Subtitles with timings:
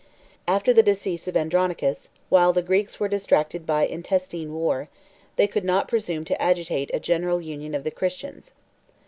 [0.47, 4.89] ]After the decease of Andronicus, while the Greeks were distracted by intestine war,
[5.35, 8.53] they could not presume to agitate a general union of the Christians.